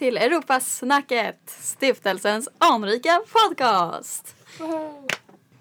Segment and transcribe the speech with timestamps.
[0.00, 4.36] till Europasnacket, stiftelsens anrika podcast.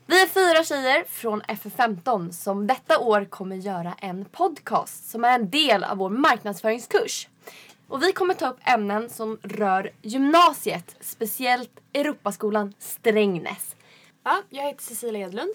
[0.06, 5.36] Vi är fyra tjejer från FF15 som detta år kommer göra en podcast som är
[5.36, 7.28] en del av vår marknadsföringskurs.
[7.88, 13.76] Och vi kommer ta upp ämnen som rör gymnasiet, speciellt Europaskolan Strängnäs.
[14.24, 15.54] Ja, jag heter Cecilia Edlund.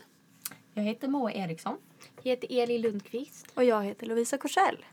[0.75, 1.77] Jag heter Moa Eriksson.
[2.23, 3.47] Jag heter Eli Lundqvist.
[3.55, 4.85] Och jag heter Lovisa Korsell.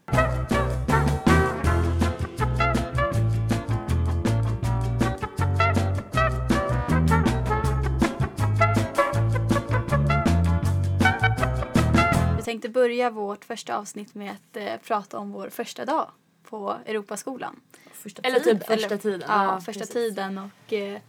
[12.51, 16.11] Tänkte börja vårt första avsnitt med att eh, prata om vår första dag
[16.43, 17.59] på Europaskolan.
[17.93, 18.59] Första Eller tiden.
[18.59, 19.23] typ första tiden.
[19.27, 19.93] Ja, Ja, första precis.
[19.93, 21.01] tiden och eh,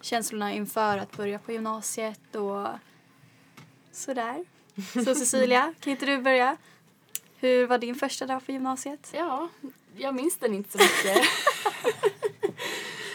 [0.00, 2.66] känslorna inför att börja på gymnasiet och
[3.92, 4.44] sådär.
[5.04, 6.56] Så Cecilia, kan inte du börja?
[7.36, 9.10] Hur var din första dag på gymnasiet?
[9.14, 9.48] Ja,
[9.96, 11.22] jag minns den inte så mycket.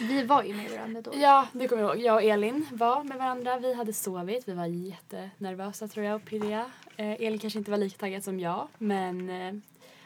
[0.00, 1.12] Vi var ju med varandra då.
[1.14, 2.04] ja, det kommer jag ihåg.
[2.06, 3.58] Jag och Elin var med varandra.
[3.58, 4.48] Vi hade sovit.
[4.48, 6.70] Vi var jättenervösa tror jag och pirriga.
[7.00, 8.68] Eh, Elin kanske inte var lika taggad som jag.
[8.78, 9.54] Men eh,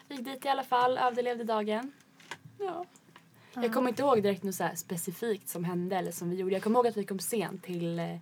[0.09, 1.93] gick dit i alla fall, överlevde dagen.
[2.59, 2.85] Ja.
[3.55, 6.55] Jag kommer inte ihåg direkt något så här specifikt som hände eller som vi gjorde.
[6.55, 8.17] Jag kommer ihåg att vi kom sent till eh,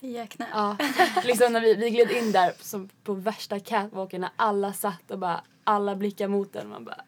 [0.00, 0.46] Jäkna.
[0.52, 0.76] Ja,
[1.24, 5.18] liksom när vi, vi gled in där som på värsta catwalken när alla satt och
[5.18, 6.68] bara alla blickar mot en.
[6.68, 7.00] Man bara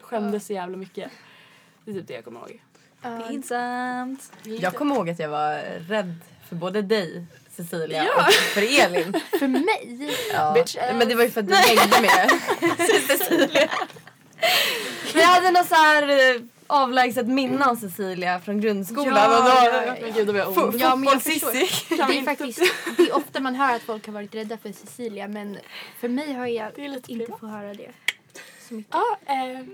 [0.00, 1.10] skämdes så jävla mycket.
[1.84, 2.62] Det är typ det jag kommer ihåg.
[3.28, 4.32] Pinsamt.
[4.42, 6.14] Jag kommer ihåg att jag var rädd
[6.48, 9.12] för både dig, Cecilia, och för Elin.
[9.38, 10.14] För mig?
[10.32, 10.52] Ja.
[10.54, 10.76] Bitch.
[10.94, 12.30] Men det var ju för att du hängde med
[13.08, 13.68] Cecilia.
[15.14, 16.02] Vi hade något så här
[16.34, 19.14] eh, avlägset minne av Cecilia från grundskolan.
[19.16, 19.94] Ja, och då, ja, ja.
[20.02, 20.74] Men gud, då var jag.
[20.78, 21.52] Ja, men förstår.
[22.08, 22.62] Det är faktiskt
[22.96, 25.58] det är ofta man hör att folk har varit rädda för Cecilia men
[26.00, 27.40] för mig har jag inte privat.
[27.40, 27.90] fått höra det.
[28.68, 28.94] Så mycket.
[28.94, 29.64] Ja, eh,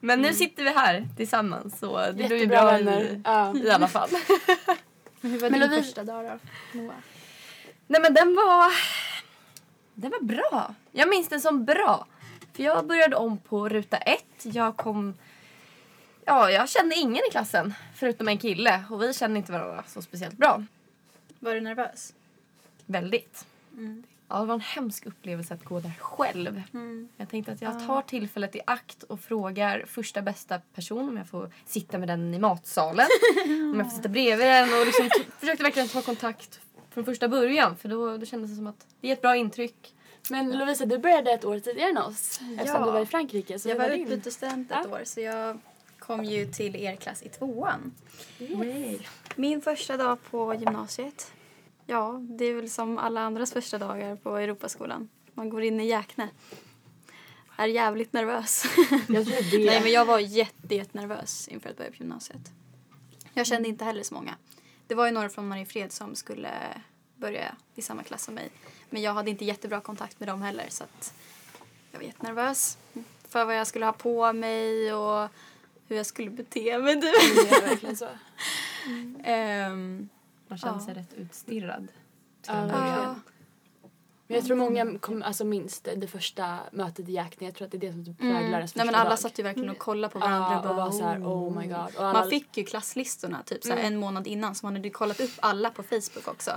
[0.00, 3.00] Men nu sitter vi här tillsammans så det blir ju jättebra bra vänner.
[3.00, 3.54] i, Ja.
[3.64, 4.08] i alla fall.
[5.24, 6.38] Hur var Men din första dag då?
[6.78, 6.94] Moa?
[7.86, 8.72] Nej men den var...
[9.94, 10.74] Den var bra.
[10.92, 12.06] Jag minns den som bra.
[12.52, 14.42] För jag började om på ruta ett.
[14.42, 15.14] Jag kom...
[16.24, 20.02] Ja, jag kände ingen i klassen förutom en kille och vi kände inte varandra så
[20.02, 20.64] speciellt bra.
[21.38, 22.14] Var du nervös?
[22.86, 23.46] Väldigt.
[24.28, 26.62] Ja, det var en hemsk upplevelse att gå där själv.
[27.16, 31.28] Jag tänkte att jag tar tillfället i akt och frågar första bästa person om jag
[31.28, 33.06] får sitta med den i matsalen.
[33.44, 35.08] om jag får sitta bredvid den och liksom
[35.38, 39.08] försökte verkligen ta kontakt från första början för då, då kändes det som att det
[39.08, 39.94] är ett bra intryck.
[40.30, 43.58] Men Lovisa, du började ett år tidigare än oss eftersom du var i Frankrike.
[43.58, 45.58] Så Jag var utbytesstudent ett år så jag
[45.98, 47.92] kom ju till er klass i tvåan.
[49.36, 51.32] Min första dag på gymnasiet.
[51.86, 55.08] Ja, det är väl som alla andras första dagar på Europaskolan.
[55.34, 56.28] Man går in i Jäkne.
[57.56, 58.64] Är jävligt nervös.
[59.08, 59.26] Jag.
[59.52, 62.52] Nej men jag var jätte, jättenervös inför att börja på gymnasiet.
[63.34, 64.34] Jag kände inte heller så många.
[64.86, 66.50] Det var ju några från Mariefred som skulle
[67.16, 68.50] börja i samma klass som mig.
[68.90, 71.14] Men jag hade inte jättebra kontakt med dem heller så att
[71.92, 72.78] jag var jättenervös
[73.28, 75.28] för vad jag skulle ha på mig och
[75.88, 76.96] hur jag skulle bete mig.
[76.96, 78.08] Det är verkligen så.
[79.24, 80.08] Ehm,
[80.54, 80.84] Man kände Ja.
[80.84, 81.88] sig rätt utstirrad.
[82.48, 83.20] En början.
[84.26, 87.46] Men jag tror många kom, alltså, minns det, det första mötet i Jäkne.
[87.46, 89.18] Jag tror att det är det som typ präglar ens första Nej men alla dag.
[89.18, 91.58] satt ju verkligen och kollade på varandra Ja, och bara, och var så här, oh
[91.60, 91.96] my god.
[91.96, 94.94] Och alla, Man fick ju klasslistorna typ såhär, en månad innan så man hade ju
[94.94, 96.50] kollat upp alla på Facebook också.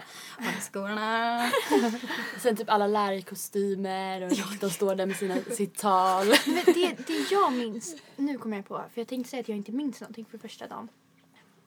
[0.61, 1.51] Skolorna.
[2.39, 6.25] Sen typ alla lärare i kostymer och rektorn står där med sina, sitt tal.
[6.27, 9.57] Men det, det jag minns, nu kommer jag på, för jag tänkte säga att jag
[9.57, 10.87] inte minns någonting för första dagen.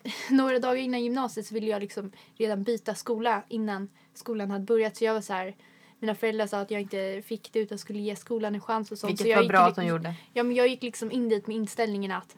[0.30, 4.96] Några dagar innan gymnasiet så ville jag liksom redan byta skola innan skolan hade börjat
[4.96, 5.56] så jag var så här
[5.98, 8.98] mina föräldrar sa att jag inte fick det utan skulle ge skolan en chans och
[8.98, 9.10] sånt.
[9.10, 10.14] Vilket så jag var gick bra att liksom- de gjorde.
[10.32, 12.36] Ja men jag gick liksom in dit med inställningen att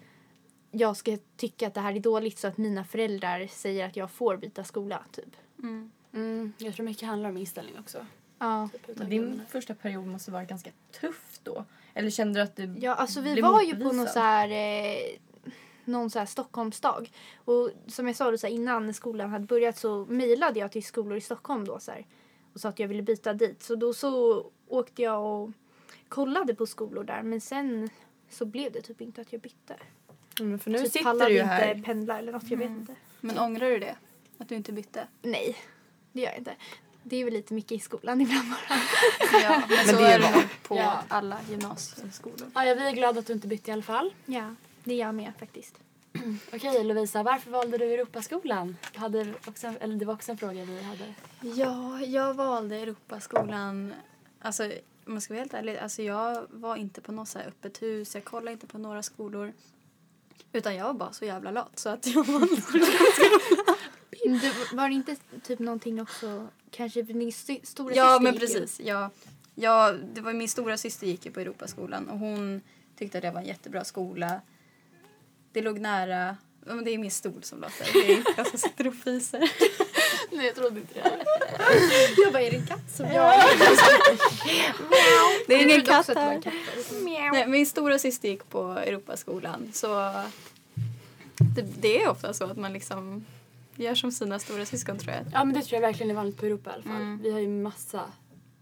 [0.71, 4.11] jag ska tycka att det här är dåligt så att mina föräldrar säger att jag
[4.11, 5.37] får byta skola typ.
[6.13, 8.07] Mm, jag tror mycket handlar om inställning också.
[8.39, 8.69] Ja.
[8.87, 10.71] Typ, din första period måste vara ganska
[11.01, 11.65] tuff då.
[11.95, 14.49] Eller kände du att du Ja, alltså vi blev var ju på någon så här,
[14.49, 15.19] eh,
[15.85, 17.11] någon så här Stockholmsdag.
[17.45, 20.85] Och som jag sa då, så här, innan skolan hade börjat så mejlade jag till
[20.85, 22.07] skolor i Stockholm då så här,
[22.55, 23.63] och sa att jag ville byta dit.
[23.63, 25.51] Så då så åkte jag och
[26.09, 27.91] kollade på skolor där men sen
[28.31, 29.77] så blev det typ inte att jag bytte.
[30.41, 31.83] Mm, för nu typ sitter pallade du ju inte här.
[31.85, 32.95] pendla eller något, jag vet inte.
[33.21, 33.97] Men ångrar du det?
[34.39, 35.07] Att du inte bytte?
[35.23, 35.57] Nej,
[36.13, 36.55] det gör jag inte.
[37.03, 38.79] Det är väl lite mycket i skolan ibland bara.
[39.43, 41.03] Ja, men, så det är det på Ja.
[41.09, 42.51] alla gymnasieskolor.
[42.55, 44.15] Ja, ja, vi är glada att du inte bytte i alla fall.
[44.27, 45.75] Ja, det gör jag med faktiskt.
[46.55, 48.77] Okej Lovisa, varför valde du Europaskolan?
[48.95, 51.15] Hade också, eller det var också en fråga vi hade.
[51.61, 53.95] Ja, jag valde Europaskolan.
[54.41, 54.65] Alltså,
[55.07, 57.83] om man ska vara helt ärlig, alltså jag var inte på något så här öppet
[57.83, 58.15] hus.
[58.15, 59.53] Jag kollade inte på några skolor.
[60.53, 62.33] Utan jag var bara så jävla lat så att jag det,
[64.77, 68.43] var det inte typ någonting också, kanske för din sy- stora Ja syster men gick
[68.43, 68.81] ju- precis.
[68.81, 69.11] Jag,
[69.55, 72.61] jag, det var min stora syster gick ju på Europaskolan och hon
[72.97, 74.41] tyckte att det var en jättebra skola.
[75.53, 77.93] Det låg nära, ja, men det är min stol som låter.
[77.93, 79.51] Det är inte jag som sitter och fiser.
[80.31, 81.25] Nej, jag trodde inte det.
[82.17, 83.43] Jag bara, är det en katt som jag...
[85.47, 86.41] Det är ingen katt här.
[87.33, 90.13] Nej, min stora syster gick på Europaskolan så
[91.55, 93.25] det, det är ofta så att man liksom
[93.77, 95.25] gör som sina stora syskon tror jag.
[95.33, 96.93] Ja men det tror jag verkligen är vanligt på Europa i alla fall.
[97.03, 97.23] Mm.
[97.23, 98.03] Vi har ju massa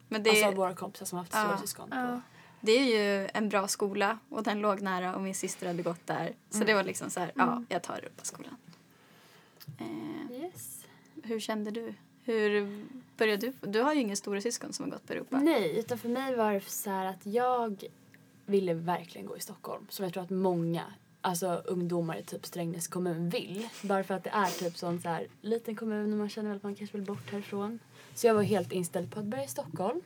[0.09, 1.45] Men det, alltså, av våra kompisar som har haft Ja.
[1.45, 1.91] stora syskon.
[1.91, 1.97] På.
[1.97, 2.21] Ja.
[2.61, 2.85] Det är
[3.21, 6.33] ju en bra skola och den låg nära och min syster hade gått där.
[6.51, 8.57] Så det var liksom så här, ja jag tar Europaskolan.
[9.79, 9.87] Eh,
[10.43, 10.85] Yes.
[11.23, 11.95] hur kände du?
[12.25, 12.85] Hur
[13.17, 13.71] började du?
[13.71, 15.39] Du har ju ingen stora syskon som har gått på Europa.
[15.41, 17.85] Nej, utan för mig var det så här att jag
[18.47, 19.87] ville verkligen gå i Stockholm.
[19.91, 20.83] Som jag tror att många
[21.21, 23.69] alltså, ungdomar i typ Strängnäs kommun vill.
[23.83, 26.56] Bara för att det är typ sån så här liten kommun och man känner väl
[26.56, 27.79] att man kanske vill bort härifrån.
[28.15, 30.01] Så jag var helt inställd på att börja i Stockholm.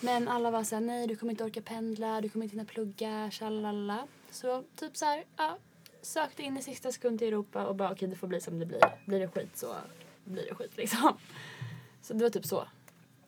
[0.00, 2.64] Men alla var så här, nej du kommer inte orka pendla, du kommer inte hinna
[2.64, 4.06] plugga, tjalala.
[4.30, 5.58] Så typ så här, ja,
[6.02, 8.66] sökte in i sista sekund till Europa och bara okej det får bli som det
[8.66, 8.80] blir.
[9.06, 9.74] Blir det skit så
[10.24, 11.18] blir det skit liksom.
[12.02, 12.64] Så det var typ så.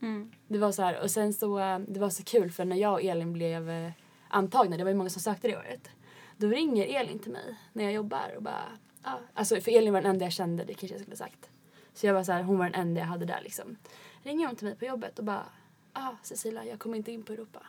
[0.01, 0.33] Mm.
[0.49, 1.59] Det var så här, och sen så,
[1.89, 3.91] det var så kul för när jag och Elin blev eh,
[4.29, 5.91] antagna, det var ju många som sökte det året.
[6.37, 8.65] Då ringer Elin till mig när jag jobbar och bara,
[9.03, 9.17] ah.
[9.35, 11.51] Alltså för Elin var den enda jag kände, det kanske jag skulle ha sagt.
[11.95, 13.77] Så jag var så här, hon var den enda jag hade där liksom.
[14.23, 15.47] Ringer hon till mig på jobbet och bara,
[15.93, 17.61] ah Cecilia jag kommer inte in på Europa.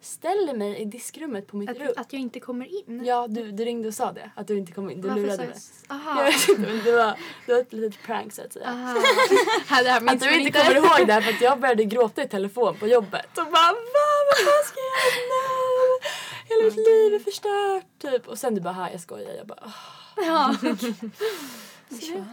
[0.00, 1.88] Ställer mig i diskrummet på mitt rum.
[1.88, 3.04] Att, att jag inte kommer in?
[3.04, 5.00] Ja, du, du ringde och sa det, att du inte kom in.
[5.00, 5.52] Du Varför lurade mig.
[5.56, 6.22] s- Jag Aha.
[6.22, 8.66] vet inte, men det var, det var ett litet prank så att säga.
[8.68, 8.94] Aha.
[9.68, 12.28] det här att du inte kommer ihåg det här för att jag började gråta i
[12.28, 13.74] telefon på jobbet och bara Va,
[14.28, 16.08] vad fan ska jag göra nu?
[16.48, 18.28] Hela mitt liv är förstört typ.
[18.28, 19.34] Och sen du bara här jag skojar.
[19.34, 19.72] Jag bara "Åh."
[20.26, 20.54] Ja.
[20.60, 20.66] Så
[21.88, 22.24] det-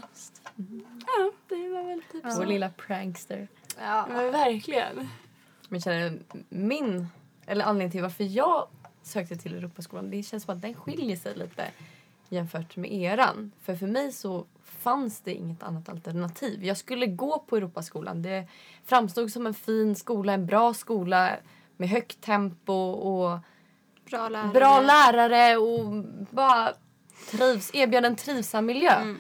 [1.08, 2.44] Ja, det var väl typ Vår så.
[2.44, 3.48] lilla prankster.
[3.80, 4.06] Ja.
[4.10, 5.10] Men verkligen.
[5.70, 6.20] Men känner
[6.50, 7.08] min,
[7.46, 8.68] eller anledningen till varför jag
[9.04, 11.68] sökte till Europaskolan, det känns som att den skiljer sig lite
[12.30, 13.52] jämfört med eran.
[13.64, 16.64] För för mig så fanns det inget annat alternativ.
[16.66, 18.22] Jag skulle gå på Europaskolan.
[18.22, 18.48] Det
[18.86, 21.38] framstod som en fin skola, en bra skola
[21.78, 23.40] med högt tempo och
[24.10, 24.52] Bra lärare.
[24.54, 26.74] bra lärare och bara
[27.32, 28.92] trivs, erbjöd en trivsam miljö.
[28.92, 29.18] Mm.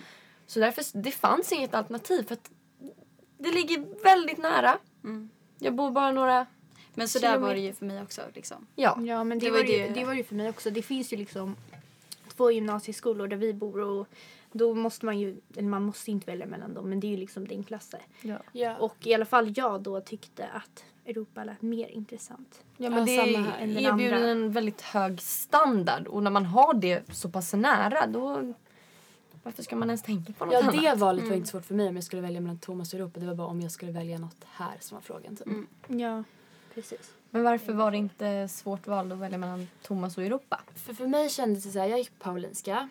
[0.47, 2.49] Så därför, det fanns inget alternativ för att
[3.45, 4.77] det ligger väldigt nära.
[5.03, 5.29] Mm.
[5.59, 6.45] Jag bor bara några,
[6.93, 8.21] Men så där var det ju för mig också.
[8.33, 8.67] Liksom.
[8.75, 8.99] ja.
[9.01, 10.69] Ja, men det, Det var var det, det- ju, det var ju för mig också.
[10.69, 11.55] Det finns ju liksom
[12.35, 14.07] två gymnasieskolor där vi bor och
[14.51, 17.17] då måste man ju, eller man måste inte välja mellan dem, men det är ju
[17.17, 17.99] liksom din klasse.
[18.51, 18.77] Ja.
[18.77, 22.63] Och i alla fall jag då tyckte att Europa lät mer intressant.
[22.77, 24.27] Ja, men Ja, det erbjuder andra.
[24.29, 28.53] en väldigt hög standard och när man har det så pass nära då
[29.45, 30.81] varför ska man ens tänka på något Ja, annat?
[30.81, 33.19] det valet var inte svårt för mig om jag skulle välja mellan Thomas och Europa.
[33.19, 35.35] Det var bara om jag skulle välja något här som var frågan.
[35.35, 35.47] Typ.
[35.47, 35.67] Mm.
[35.87, 36.23] Ja,
[36.73, 37.13] precis.
[37.29, 40.61] Men varför var det inte svårt val att välja mellan Thomas och Europa?
[40.75, 42.89] För, för mig kändes det så här, jag gick på Paulinska,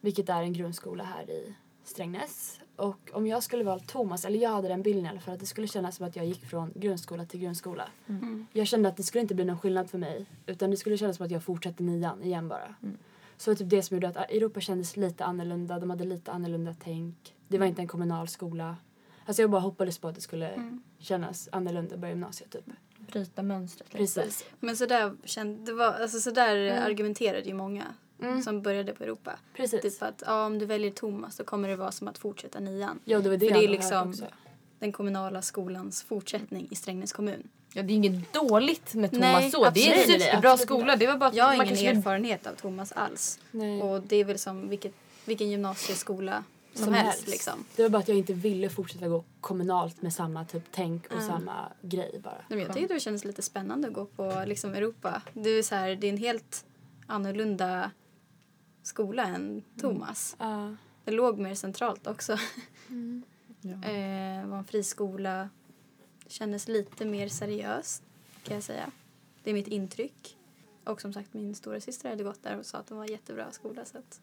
[0.00, 1.54] vilket är en grundskola här i
[1.84, 2.60] Strängnäs.
[2.76, 5.40] Och om jag skulle valt Thomas, eller jag hade den bilden i alla fall, att
[5.40, 7.88] det skulle kännas som att jag gick från grundskola till grundskola.
[8.08, 8.46] Mm.
[8.52, 11.16] Jag kände att det skulle inte bli någon skillnad för mig, utan det skulle kännas
[11.16, 12.74] som att jag fortsatte nian igen bara.
[12.82, 12.98] Mm.
[13.42, 16.32] Så det var typ det som gjorde att Europa kändes lite annorlunda, de hade lite
[16.32, 17.34] annorlunda tänk.
[17.48, 18.76] Det var inte en kommunal skola.
[19.26, 20.82] Alltså jag bara hoppades på att det skulle Mm.
[20.98, 22.64] kännas annorlunda börja gymnasiet typ.
[22.98, 23.98] Bryta mönstret lite.
[23.98, 24.44] Precis.
[24.60, 26.84] Men så där, kände, det var, alltså så där Mm.
[26.84, 27.84] argumenterade ju många
[28.22, 28.42] Mm.
[28.42, 29.38] som började på Europa.
[29.56, 29.82] Precis.
[29.82, 32.98] Typ att ja, om du väljer Thomas så kommer det vara som att fortsätta nian.
[33.04, 34.14] Ja, det var det För det är liksom-.
[34.78, 37.48] Den kommunala skolans fortsättning i Strängnäs kommun.
[37.74, 39.70] Ja, det är inget dåligt med Thomas Nej, så.
[39.70, 40.96] Det är en superbra skola.
[40.96, 43.38] Det var bara att Jag har man ingen kanske erfarenhet av Thomas alls.
[43.50, 43.82] Nej.
[43.82, 44.92] Och det är väl som vilket,
[45.24, 47.12] vilken gymnasieskola som, Som helst.
[47.12, 47.28] helst.
[47.28, 47.64] Liksom.
[47.76, 51.12] Det var bara att jag inte ville fortsätta gå kommunalt med samma typ tänk och
[51.12, 51.26] Mm.
[51.28, 52.34] samma grej bara.
[52.34, 55.22] Nej, men jag tyckte det kändes lite spännande att gå på liksom, Europa.
[55.32, 56.64] Det är, så här, det är en helt
[57.06, 57.90] annorlunda
[58.82, 60.36] skola än Thomas.
[60.38, 60.76] Ja.
[61.04, 62.32] Det låg mer centralt också.
[62.32, 62.38] Ja.
[63.64, 65.48] Eh, var en friskola.
[66.32, 68.02] Kändes lite mer seriöst
[68.42, 68.90] kan jag säga.
[69.42, 70.38] Det är mitt intryck.
[70.84, 73.10] Och som sagt min stora syster hade gått där och sa att det var en
[73.10, 73.84] jättebra skola.
[73.84, 74.20] Så att,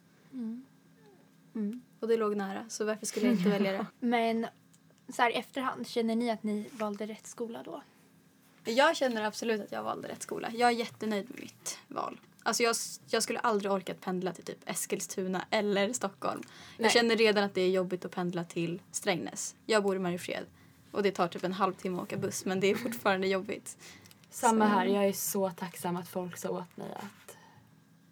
[1.54, 1.82] mm.
[2.00, 3.86] Och det låg nära så varför skulle jag inte välja det?
[4.00, 4.48] Men
[5.10, 7.82] så här i efterhand, känner ni att ni valde rätt skola då?
[8.64, 10.52] Jag känner absolut att jag valde rätt skola.
[10.54, 12.20] Jag är jättenöjd med mitt val.
[12.44, 12.76] Alltså jag,
[13.08, 16.42] jag skulle aldrig orkat pendla till typ Eskilstuna eller Stockholm.
[16.46, 16.86] Nej.
[16.86, 19.56] Jag känner redan att det är jobbigt att pendla till Strängnäs.
[19.66, 20.46] Jag bor i Mariefred
[20.92, 23.78] och det tar typ en halvtimme att åka buss men det är fortfarande jobbigt.
[24.30, 24.86] Samma Så- här.
[24.86, 27.38] Jag är så tacksam att folk sa åt mig att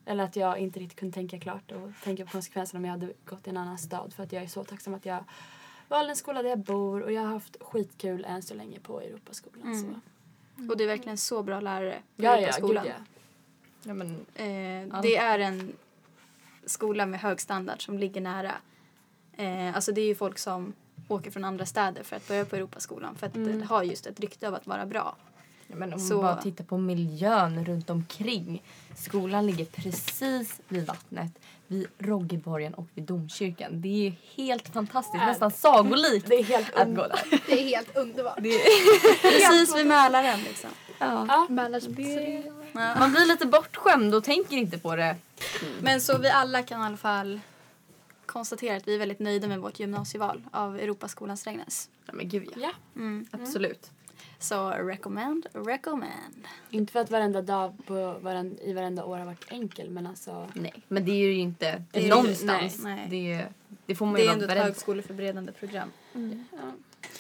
[0.06, 3.14] Eller att jag inte riktigt kunde tänka klart och tänka på konsekvenserna om jag hade
[3.26, 4.14] gått i en annan stad.
[4.14, 5.24] För att jag är så tacksam att jag
[5.88, 9.02] valde en skola där jag bor och jag har haft skitkul än så länge på
[9.02, 9.62] Europaskolan.
[9.68, 9.82] Mm.
[10.56, 10.72] Så.
[10.72, 12.86] Och det är verkligen så bra lärare på Ja, ja, Europaskolan.
[12.86, 12.94] ja.
[13.84, 15.74] Ja, men, Eh, det är en
[16.66, 18.52] skola med hög standard som ligger nära.
[19.34, 20.74] Eh, alltså det är ju folk som
[21.08, 23.60] åker från andra städer för att börja på Europaskolan för att Mm.
[23.60, 25.16] det har just ett rykte av att vara bra.
[25.70, 28.64] ja, men om Så- man bara tittar på miljön runt omkring.
[28.96, 31.32] Skolan ligger precis vid vattnet,
[31.68, 33.82] vid Roggeborgen och vid domkyrkan.
[33.82, 35.28] Det är helt fantastiskt, Äh.
[35.28, 37.20] nästan sagolikt Det är helt att gå där.
[37.48, 38.38] Det är helt underbart.
[38.42, 40.70] Det är, Precis vid Mälaren liksom.
[41.00, 41.26] ja.
[41.28, 41.48] Ja.
[43.00, 45.16] Man blir lite bortskämd och tänker inte på det.
[45.82, 47.40] Men så vi alla kan i alla fall
[48.28, 51.90] konstatera att vi är väldigt nöjda med vårt gymnasieval av Europaskolan Strängnäs.
[52.06, 52.62] Ja, men gud ja.
[52.62, 52.72] ja.
[52.96, 53.26] Mm.
[53.32, 53.92] Absolut.
[54.40, 56.48] Så recommend, recommend.
[56.70, 60.48] Inte för att varenda dag på varenda, i varenda år har varit enkel men alltså
[60.54, 62.84] Nej, men det är ju inte Det är ju- någonstans.
[62.84, 63.08] nej, nej.
[63.10, 63.50] Det, är-
[63.86, 64.68] det får man Det ju är vara ändå ett beredd på.
[64.68, 65.92] högskoleförberedande program.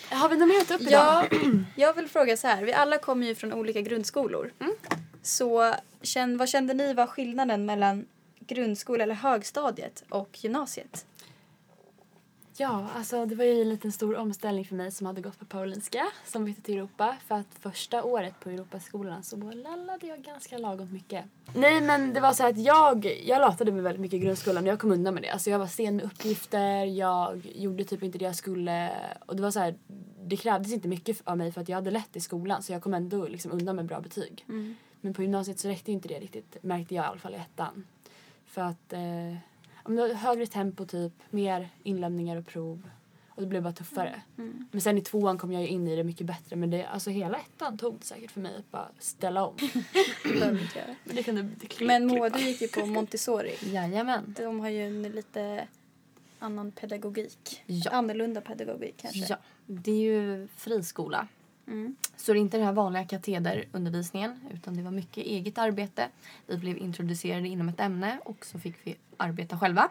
[0.09, 1.27] Har vi något mer att ta upp idag?
[1.31, 2.63] Ja, jag vill fråga så här.
[2.63, 4.51] Vi alla kommer ju från olika grundskolor.
[4.59, 4.73] Mm.
[5.21, 8.05] Så känn, vad kände ni var skillnaden mellan
[8.47, 11.05] grundskola eller högstadiet och gymnasiet?
[12.59, 15.45] Ja, alltså det var ju en liten stor omställning för mig som hade gått på
[15.45, 17.17] Paulinska som bytte till Europa.
[17.27, 21.25] För att första året på Europaskolan så lallade jag ganska lagom mycket.
[21.55, 24.69] Nej men det var så att jag, jag latade mig väldigt mycket i grundskolan och
[24.69, 25.29] jag kom undan med det.
[25.29, 28.91] Alltså jag var sen med uppgifter, jag gjorde typ inte det jag skulle.
[29.25, 29.75] Och det var så här,
[30.23, 32.81] det krävdes inte mycket av mig för att jag hade lätt i skolan så jag
[32.81, 34.45] kom ändå liksom undan med bra betyg.
[35.01, 37.85] Men på gymnasiet så räckte inte det riktigt, märkte jag i alla fall i ettan.
[38.47, 42.89] För att eh, högre tempo typ, mer inlämningar och prov.
[43.37, 44.21] Och det blev bara tuffare.
[44.71, 46.55] Men sen i tvåan kom jag in i det mycket bättre.
[46.55, 49.55] Men det, alltså hela ettan tog det säkert för mig att bara ställa om.
[50.39, 50.59] Men
[51.03, 53.55] det kunde det Men Moa, gick ju på Montessori.
[53.61, 54.35] Jajamän.
[54.37, 55.67] De har ju en lite
[56.39, 57.63] annan pedagogik.
[57.65, 57.91] Ja.
[57.91, 59.25] Annorlunda pedagogik kanske.
[59.29, 61.27] Ja, det är ju friskola.
[61.67, 61.95] Mm.
[62.17, 66.09] Så det är inte den här vanliga katederundervisningen utan det var mycket eget arbete.
[66.47, 69.89] Vi blev introducerade inom ett ämne och så fick vi arbeta själva.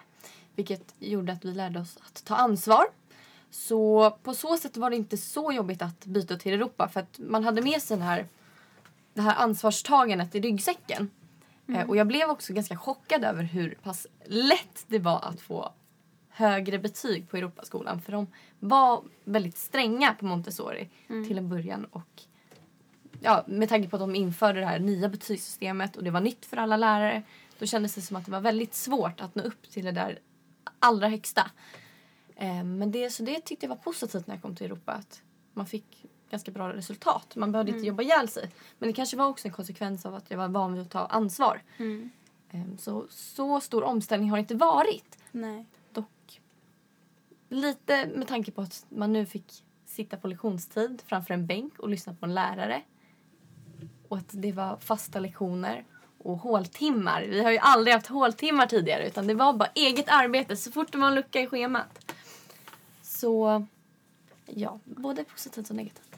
[0.54, 2.84] Vilket gjorde att vi lärde oss att ta ansvar.
[3.50, 7.18] Så på så sätt var det inte så jobbigt att byta till Europa för att
[7.18, 8.26] man hade med sig den här,
[9.14, 11.10] det här ansvarstagandet i ryggsäcken.
[11.68, 15.72] Eh, Och jag blev också ganska chockad över hur pass lätt det var att få
[16.36, 18.00] högre betyg på Europaskolan.
[18.00, 18.26] För de
[18.58, 20.88] var väldigt stränga på Montessori
[21.26, 21.84] till en början.
[21.84, 22.22] Och
[23.20, 26.46] ja, med tanke på att de införde det här nya betygssystemet och det var nytt
[26.46, 27.22] för alla lärare.
[27.58, 30.18] Då kändes det som att det var väldigt svårt att nå upp till det där
[30.78, 31.50] allra högsta.
[32.36, 34.92] Eh, men det, så det tyckte jag var positivt när jag kom till Europa.
[34.92, 37.36] Att man fick ganska bra resultat.
[37.36, 38.50] Man behövde inte jobba ihjäl sig.
[38.78, 41.06] Men det kanske var också en konsekvens av att jag var van vid att ta
[41.06, 41.62] ansvar.
[41.76, 42.10] Mm.
[42.50, 45.18] Eh, så, så stor omställning har det inte varit.
[45.32, 45.66] Nej.
[47.56, 51.88] Lite med tanke på att man nu fick sitta på lektionstid framför en bänk och
[51.88, 52.82] lyssna på en lärare.
[54.08, 55.84] Och att det var fasta lektioner
[56.18, 57.22] och håltimmar.
[57.22, 60.92] Vi har ju aldrig haft håltimmar tidigare utan det var bara eget arbete så fort
[60.92, 62.12] det var en lucka i schemat.
[63.02, 63.66] Så
[64.46, 66.16] ja, både positivt och negativt.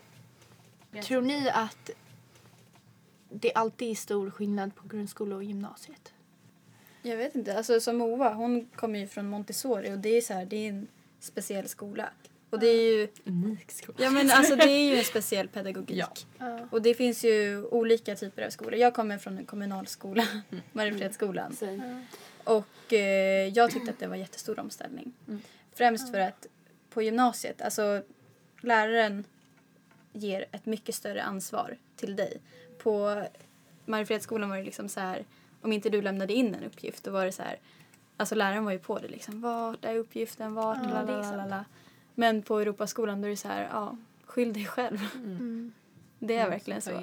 [1.03, 1.91] Tror ni att
[3.31, 6.13] det alltid är stor skillnad på grundskola och gymnasiet?
[7.03, 7.57] Jag vet inte.
[7.57, 10.69] Alltså som Moa, hon kommer ju från Montessori och det är så här, det är
[10.69, 10.89] en
[11.21, 12.11] speciell skola.
[12.51, 13.99] Och det är ju, Unik skola.
[14.01, 16.27] ja men alltså det är ju en speciell pedagogik.
[16.39, 16.69] Ja.
[16.71, 18.75] Och det finns ju olika typer av skolor.
[18.75, 20.27] Jag kommer från en kommunalskola,
[20.73, 21.53] Mariefredsskolan.
[21.57, 22.07] Sen-
[22.45, 25.13] Och eh, jag tyckte att det var en jättestor omställning.
[25.73, 26.47] Främst för att
[26.91, 28.03] på gymnasiet, alltså
[28.61, 29.25] läraren
[30.13, 32.41] ger ett mycket större ansvar till dig.
[32.79, 33.25] På
[33.87, 35.25] Mariefredsskolan var det liksom så här,
[35.63, 37.59] om inte du lämnade in en uppgift då var det så här,
[38.19, 41.17] alltså läraren var ju på det liksom, vart är uppgiften, vart, Ja, la, det är
[41.17, 41.51] la, la, sant.
[41.51, 41.65] la.
[42.15, 44.99] Men på Europaskolan då är det så här, ja, skyll dig själv.
[45.15, 45.73] Mm.
[46.19, 47.03] Det är verkligen så.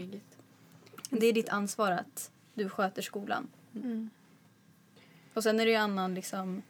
[1.09, 3.47] Det är ditt ansvar att du sköter skolan.
[3.75, 4.09] Mm.
[5.33, 6.61] Och sen är det ju annan liksom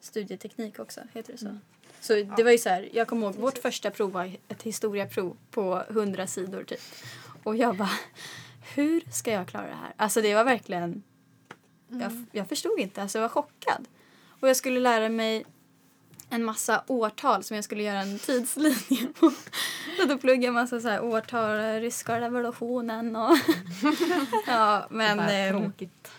[0.00, 1.58] studieteknik också, heter det så?
[2.00, 5.36] Så det var ju så här, jag kommer ihåg vårt första prov var ett historiaprov
[5.50, 6.80] på 100 sidor typ.
[7.42, 7.98] Och jag bara,
[8.74, 9.92] hur ska jag klara det här?
[9.96, 11.02] Alltså det var verkligen,
[12.00, 13.88] jag, jag förstod inte, alltså jag var chockad.
[14.40, 15.44] Och jag skulle lära mig
[16.30, 19.26] en massa årtal som jag skulle göra en tidslinje på.
[20.02, 23.36] Och då pluggade jag massa så här årtal, ryska revolutionen och...
[24.46, 25.52] ja, men...
[25.52, 26.10] Tråkigt.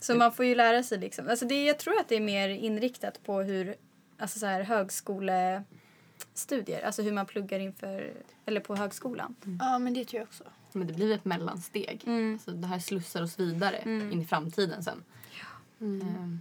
[0.00, 1.28] så man får ju lära sig liksom.
[1.28, 3.74] Alltså det, jag tror att det är mer inriktat på hur,
[4.18, 8.12] alltså så här högskolestudier, alltså hur man pluggar inför,
[8.46, 9.34] eller på högskolan.
[9.60, 10.44] Ja, men det tror jag också.
[10.74, 12.02] Men det blir ett mellansteg.
[12.06, 12.38] Mm.
[12.44, 14.12] Så det här slussar oss vidare Mm.
[14.12, 15.02] in i framtiden sen.
[15.80, 16.40] Ehm,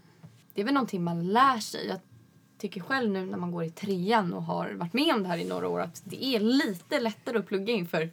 [0.54, 1.88] Det är väl någonting man lär sig.
[1.88, 2.00] Jag
[2.58, 5.38] tycker själv nu när man går i trean och har varit med om det här
[5.38, 8.10] i några år att det är lite lättare att plugga inför,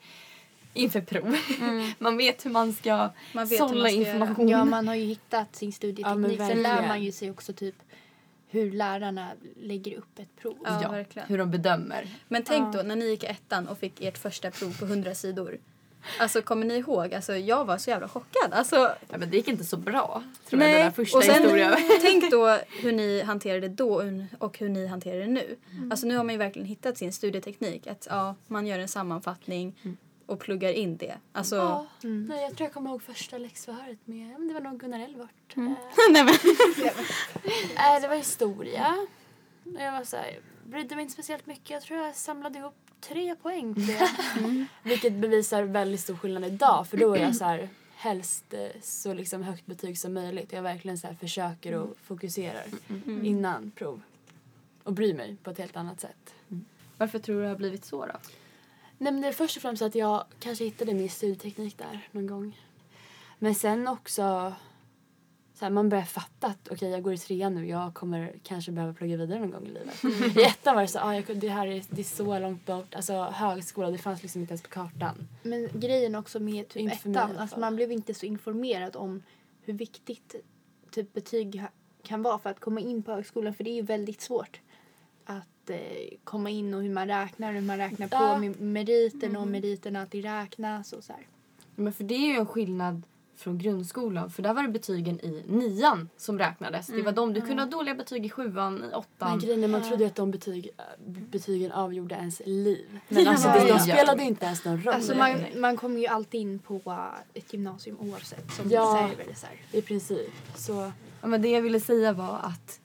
[0.74, 1.36] inför prov.
[1.98, 3.10] man vet hur man ska Mm.
[3.34, 4.12] Man vet hur sålla man ska göra.
[4.12, 4.48] information.
[4.48, 6.38] Ja, man har ju hittat sin Ja, studieteknik.
[6.38, 7.74] men Sen lär man ju sig också typ
[8.50, 10.56] hur lärarna lägger upp ett prov.
[10.64, 11.28] Ja, Ja, verkligen.
[11.28, 12.08] hur de bedömer.
[12.28, 15.14] Men tänk då när ni gick i ettan och fick ert första prov på 100
[15.14, 15.58] sidor.
[16.20, 17.14] Alltså kommer ni ihåg?
[17.14, 18.52] Alltså jag var så jävla chockad.
[18.52, 18.76] Alltså,
[19.08, 21.76] Ja, men det gick inte så bra tror jag den där första och sen, historien.
[22.00, 24.02] tänk då hur ni hanterade det då
[24.38, 25.56] och hur ni hanterar det nu.
[25.90, 27.86] Alltså nu har man ju verkligen hittat sin studieteknik.
[27.86, 29.74] Att ja, man gör en sammanfattning
[30.26, 31.14] och pluggar in det.
[31.32, 31.86] Alltså, Ja.
[32.02, 35.56] Nej, jag tror jag kommer ihåg första läxförhöret med, det var nog Gunnar Elvart.
[35.56, 35.74] Mm.
[36.10, 36.34] Nej men.
[37.76, 39.06] Nej, det var historia.
[39.78, 41.70] Jag var så här, brydde mig inte speciellt mycket.
[41.70, 44.10] Jag tror jag samlade ihop tre poäng på det.
[44.82, 46.88] Vilket bevisar väldigt stor skillnad idag.
[46.88, 50.52] För då är jag så här, helst eh, så liksom högt betyg som möjligt.
[50.52, 52.64] Jag verkligen så här försöker och fokuserar
[53.06, 54.00] innan prov.
[54.82, 56.34] Och bryr mig på ett helt annat sätt.
[56.98, 58.12] Varför tror du det har blivit så då?
[58.98, 62.26] Nej men det är först och främst att jag kanske hittade min studieteknik där någon
[62.26, 62.60] gång.
[63.38, 64.54] Men sen också
[65.58, 68.72] så här, man börjar fatta att okej jag går i trean nu, jag kommer kanske
[68.72, 70.36] behöva plugga vidare någon gång i livet.
[70.36, 72.94] I ettan var det så ah, jag, det här är, det är så långt bort,
[72.94, 75.28] alltså högskola det fanns liksom inte ens på kartan.
[75.42, 78.14] Men grejen också med typ Inte för mig i ettan, alla alltså man blev inte
[78.14, 79.22] så informerad om
[79.62, 80.34] hur viktigt
[80.90, 81.64] typ betyg
[82.02, 83.54] kan vara för att komma in på högskolan.
[83.54, 84.60] För det är ju väldigt svårt
[85.24, 85.78] att eh,
[86.24, 88.38] komma in och hur man räknar, hur man räknar på Ja.
[88.38, 91.26] med meriten och meriterna att det räknas och så här.
[91.74, 93.02] Men för det är ju en skillnad
[93.40, 94.30] från grundskolan.
[94.30, 96.86] För där var det betygen i nian som räknades.
[96.86, 99.38] Det var de du kunde ha dåliga betyg i sjuan, i Men åttan.
[99.38, 102.98] grejen är, man trodde ju att de betyg, äh, betygen avgjorde ens liv.
[103.08, 104.94] Men alltså Ja, det, de spelade inte ens någon roll.
[104.94, 109.10] Alltså man, man kommer ju alltid in på uh, ett gymnasium oavsett som Ja.
[109.36, 109.56] så här.
[109.72, 110.32] I princip.
[110.56, 112.80] Så Ja, men det jag ville säga var att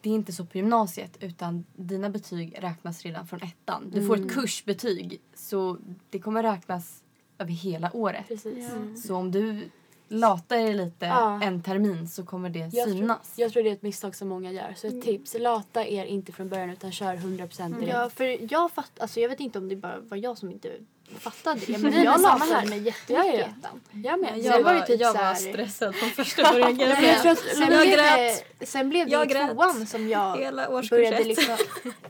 [0.00, 3.90] det är inte så på gymnasiet utan dina betyg räknas redan från ettan.
[3.94, 5.78] Du får ett kursbetyg så
[6.10, 7.02] det kommer räknas
[7.38, 8.28] över hela året.
[8.28, 8.66] precis.
[9.06, 9.68] Så om du
[10.10, 11.42] latar dig lite Ja.
[11.42, 13.32] en termin så kommer det Jag tror, synas.
[13.36, 14.74] jag tror det är ett misstag som många gör.
[14.76, 17.92] Så ett tips, lata er inte från början utan kör 100% direkt.
[17.92, 20.72] Ja, för jag fatt, alltså jag vet inte om det bara var jag som inte
[21.18, 21.78] fattade det.
[21.78, 22.66] Men Nej, jag latade här.
[22.66, 23.46] mig jättemycket.
[23.92, 24.38] Jag med.
[24.38, 26.76] Jag Jag var typ jag var stressad från första början.
[26.76, 28.44] Nej, men jag tror att sen, Jag blev grät.
[28.58, 29.50] det, sen blev det Jag i grät.
[29.50, 31.56] tvåan som jag Hela började liksom,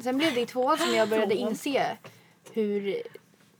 [0.01, 1.97] Sen blev det i tvåan som jag började inse
[2.53, 3.03] hur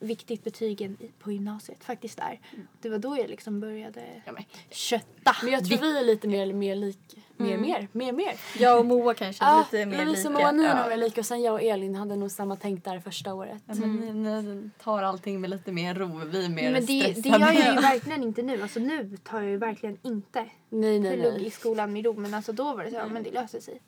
[0.01, 2.41] viktigt betygen på gymnasiet faktiskt är.
[2.81, 5.37] Det var då jag liksom började Ja, men, kötta.
[5.43, 6.99] Men jag tror vi är lite mer, mer lik.
[7.37, 8.33] Mer, mer, mer, mer.
[8.59, 10.21] Jag och Moa kanske är Ja, lite mer vi lika.
[10.23, 10.81] som var ni är Ja.
[10.81, 13.63] nog mer lika och sen jag och Elin hade nog samma tänk där första året.
[13.67, 16.21] ja, men ni, ni tar allting med lite mer ro.
[16.27, 17.45] Vi är mer Men det, det stressade.
[17.45, 18.63] gör jag ju verkligen inte nu.
[18.63, 21.51] Alltså nu tar jag ju verkligen inte Nej, nej, plugg i nej.
[21.51, 22.13] skolan med ro.
[22.15, 23.81] Men alltså då var det så här, men det löser sig.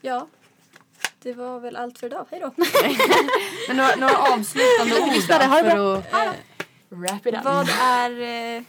[0.00, 0.26] Ja.
[1.24, 2.26] Det var väl allt för idag.
[2.30, 2.54] Hej då.
[3.68, 6.36] Men några, några avslutande ord för att,
[6.88, 7.44] Wrap it up.
[7.44, 8.20] Vad är
[8.56, 8.62] eh,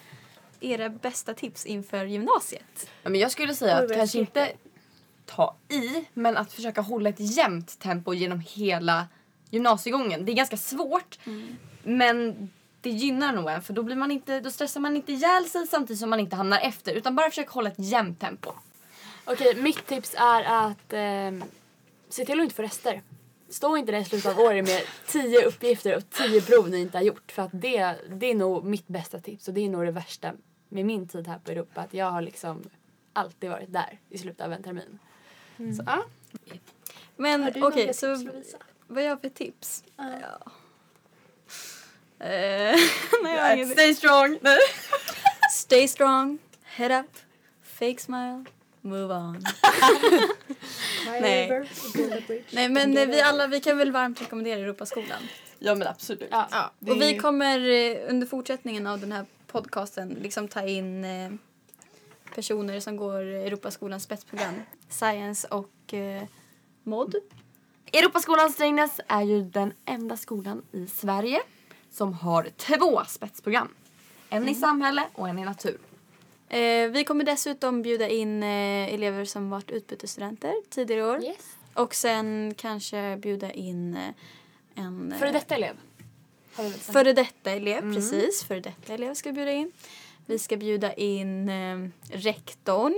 [0.59, 2.89] era bästa tips inför gymnasiet?
[3.03, 4.51] ja, men Jag skulle säga att kanske inte
[5.25, 9.07] ta i men att försöka hålla ett jämnt tempo genom hela
[9.49, 10.25] gymnasiegången.
[10.25, 11.19] Det är ganska svårt
[11.83, 12.49] men
[12.81, 15.67] det gynnar nog en för då, blir man inte, då stressar man inte ihjäl sig
[15.67, 18.51] samtidigt som man inte hamnar efter utan bara försöka hålla ett jämnt tempo.
[19.25, 21.43] Okej, mitt tips är att ehm,
[22.09, 23.01] se till att inte få rester.
[23.49, 26.97] Stå inte där i slutet av året med tio uppgifter och tio prov ni inte
[26.97, 27.31] har gjort.
[27.31, 30.33] För att det, det är nog mitt bästa tips och det är nog det värsta
[30.69, 31.81] med min tid här på Europa.
[31.81, 32.63] Att jag har liksom
[33.13, 34.99] alltid varit där i slutet av en termin.
[35.57, 36.03] Så ja,
[37.15, 38.55] Men okej, några så tips,
[38.87, 39.83] vad jag har för tips?
[39.97, 40.03] Ja.
[40.21, 40.51] Ja.
[42.25, 42.29] Eh,
[43.23, 44.39] nej, jag har ingen- Stay strong!
[45.51, 47.11] Stay strong, head up,
[47.63, 48.45] fake smile,
[48.85, 49.45] move on.
[51.21, 51.67] Nej.
[52.51, 55.21] Nej men vi alla, vi kan väl varmt rekommendera Europaskolan.
[55.59, 56.27] Ja men absolut.
[56.31, 56.47] ja.
[56.51, 61.31] Ja, och vi kommer eh, under fortsättningen av den här podcasten liksom ta in eh,
[62.35, 64.53] personer som går Europaskolans spetsprogram.
[64.89, 66.23] Science och eh,
[66.83, 67.15] mod.
[67.93, 71.41] Europaskolan Strängnäs är ju den enda skolan i Sverige
[71.91, 73.69] som har två spetsprogram.
[74.29, 75.77] En i samhälle och en i natur.
[76.49, 81.23] Eh, vi kommer dessutom bjuda in eh, elever som varit utbytesstudenter tidigare år.
[81.23, 81.55] Yes.
[81.73, 84.09] Och sen kanske bjuda in eh,
[84.75, 85.75] en eh, Före detta elev.
[86.79, 87.93] Före detta elev.
[87.93, 89.71] Precis, före detta elev ska vi bjuda in.
[90.27, 92.93] Vi ska bjuda in eh, rektorn.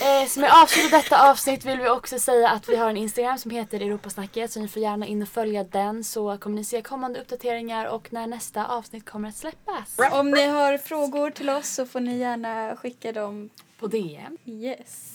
[0.00, 3.38] Eh, som jag avslutar detta avsnitt vill vi också säga att vi har en Instagram
[3.38, 6.82] som heter Europasnacket så ni får gärna in och följa den så kommer ni se
[6.82, 10.12] kommande uppdateringar och när nästa avsnitt kommer att släppas.
[10.12, 13.50] Om ni har frågor till oss så får ni gärna skicka dem.
[13.80, 14.36] På DM.
[14.44, 15.14] Yes.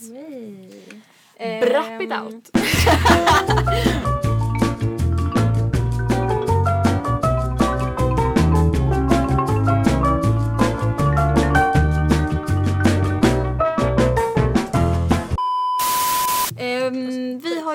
[1.62, 2.50] Brapp it Ehm, out.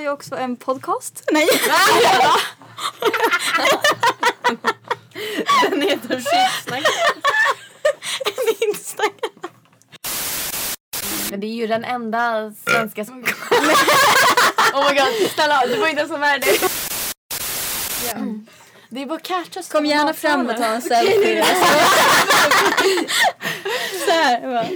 [0.09, 1.25] ju också en podcast.
[1.33, 1.49] Nej.
[5.71, 6.85] Den heter Skitsnack.
[8.25, 9.13] en Instagram.
[11.31, 13.03] Men det är ju den enda svenska...
[14.73, 16.69] oh my god, snälla du var inte ens med det.
[18.91, 21.45] Det är bara catcha oss Kom gärna fram och ta en selfie.
[24.07, 24.67] Så här, bara.